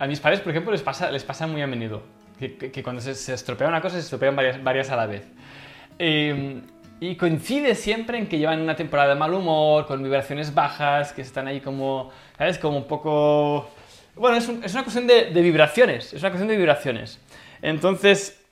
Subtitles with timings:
[0.00, 2.02] a mis padres, por ejemplo, les pasa, les pasa muy a menudo.
[2.38, 5.28] Que, cuando se, estropea una cosa, se estropean varias, a la vez.
[5.98, 6.62] Eh,
[7.00, 11.20] y coincide siempre en que llevan una temporada de mal humor, con vibraciones bajas, que
[11.20, 12.58] están ahí como, ¿sabes?
[12.58, 13.68] Como un poco...
[14.16, 17.20] Bueno, es, es una cuestión de, de, vibraciones, es una cuestión de vibraciones.
[17.60, 18.42] Entonces,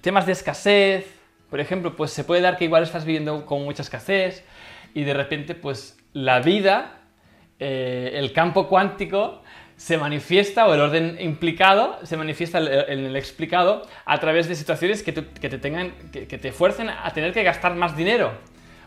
[0.00, 1.12] temas de escasez,
[1.50, 4.44] por ejemplo, pues se puede dar que igual estás viviendo con mucha escasez
[4.94, 7.00] y de repente, pues la vida,
[7.58, 9.42] eh, el campo cuántico,
[9.76, 15.02] se manifiesta, o el orden implicado se manifiesta en el explicado a través de situaciones
[15.02, 15.22] que te,
[15.58, 18.32] tengan, que, te fuercen a tener que gastar más dinero,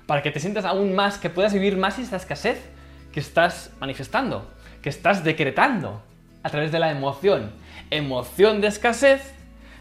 [0.07, 2.59] para que te sientas aún más, que puedas vivir más esta escasez
[3.11, 6.01] que estás manifestando, que estás decretando
[6.41, 7.51] a través de la emoción.
[7.91, 9.33] Emoción de escasez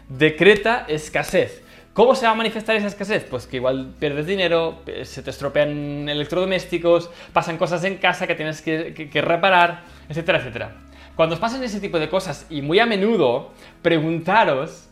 [0.09, 1.63] decreta escasez.
[1.93, 3.25] ¿Cómo se va a manifestar esa escasez?
[3.27, 8.61] Pues que igual pierdes dinero, se te estropean electrodomésticos, pasan cosas en casa que tienes
[8.61, 10.88] que, que reparar, etcétera, etcétera.
[11.19, 13.51] Cuando os pasen ese tipo de cosas, y muy a menudo,
[13.81, 14.87] preguntaros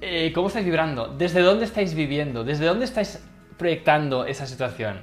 [0.00, 3.24] eh, cómo estáis vibrando, desde dónde estáis viviendo, desde dónde estáis
[3.56, 5.02] proyectando esa situación.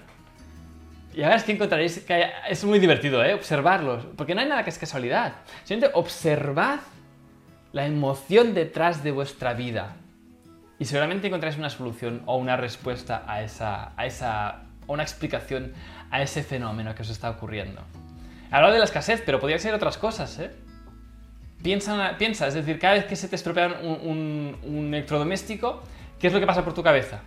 [1.14, 3.34] Y ahora es que encontraréis que es muy divertido, ¿eh?
[3.34, 5.36] Observarlos, porque no hay nada que es casualidad.
[5.64, 6.80] Simplemente observad
[7.72, 9.96] la emoción detrás de vuestra vida.
[10.78, 15.72] Y seguramente encontráis una solución o una respuesta a esa, a esa, o una explicación
[16.12, 17.82] a ese fenómeno que os está ocurriendo.
[18.52, 20.65] Hablado de la escasez, pero podría ser otras cosas, ¿eh?
[21.66, 25.82] Piensa, es decir, cada vez que se te estropea un, electrodoméstico,
[26.20, 27.22] ¿qué es lo que pasa por tu cabeza?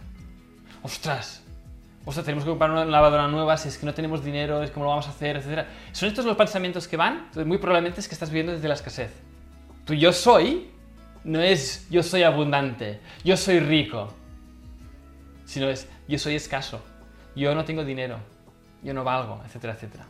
[0.80, 1.42] ¡Ostras!
[2.04, 4.84] Ostras, tenemos que comprar una lavadora nueva, si es que no tenemos dinero, es cómo
[4.84, 5.66] lo vamos a hacer, etc.
[5.90, 7.14] ¿Son estos los pensamientos que van?
[7.14, 9.10] Entonces, muy probablemente es que estás viviendo desde la escasez.
[9.84, 10.70] Tu yo soy
[11.24, 14.14] no es yo soy abundante, yo soy rico,
[15.46, 16.80] sino es yo soy escaso,
[17.34, 18.18] yo no tengo dinero,
[18.84, 20.06] yo no valgo, etcétera, etcétera.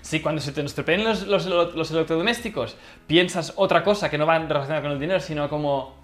[0.00, 4.82] Si cuando se te estropean los, los, electrodomésticos piensas otra cosa que no va relacionada
[4.82, 5.94] con el dinero, sino como,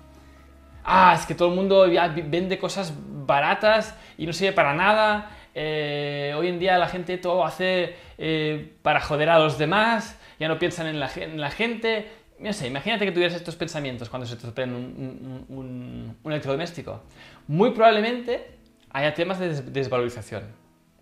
[0.85, 1.87] ah, es que todo el mundo
[2.27, 7.45] vende cosas baratas y no sirve para nada, eh, hoy en día la gente todo
[7.45, 12.09] hace eh, para joder a los demás, ya no piensan en la, en la, gente.
[12.39, 17.03] No sé, imagínate que tuvieras estos pensamientos cuando se te estropea un, un, un, electrodoméstico.
[17.49, 18.59] Muy probablemente
[18.91, 20.45] haya temas de desvalorización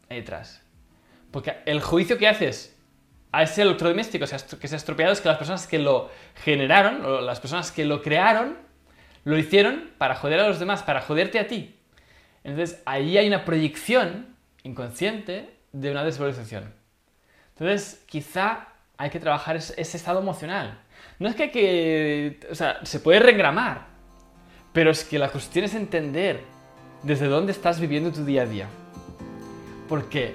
[0.08, 0.62] detrás.
[1.30, 2.76] Porque el juicio que haces
[3.32, 7.20] a ese electrodoméstico que se ha estropeado es que las personas que lo generaron, o
[7.20, 8.56] las personas que lo crearon,
[9.24, 11.76] lo hicieron para joder a los demás, para joderte a ti.
[12.44, 16.72] Entonces ahí hay una proyección inconsciente de una desvalorización.
[17.50, 20.80] Entonces quizá hay que trabajar ese estado emocional.
[21.18, 22.40] No es que hay que...
[22.50, 23.86] O sea, se puede reengramar,
[24.72, 26.42] pero es que la cuestión es entender
[27.02, 28.68] desde dónde estás viviendo tu día a día.
[29.88, 30.34] Porque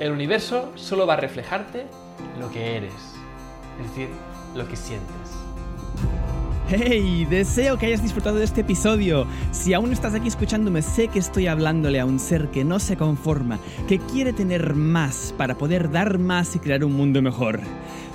[0.00, 1.86] el universo solo va a reflejarte
[2.40, 2.94] lo que eres,
[3.80, 4.08] es decir,
[4.56, 5.06] lo que sientes.
[6.68, 7.26] ¡Hey!
[7.28, 9.26] Deseo que hayas disfrutado de este episodio.
[9.50, 12.96] Si aún estás aquí escuchándome, sé que estoy hablándole a un ser que no se
[12.96, 13.58] conforma,
[13.88, 17.60] que quiere tener más para poder dar más y crear un mundo mejor.